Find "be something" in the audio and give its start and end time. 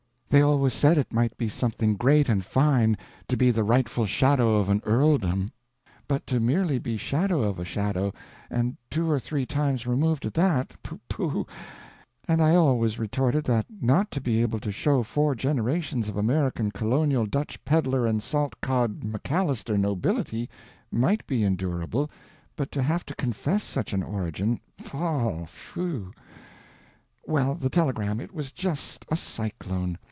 1.37-1.95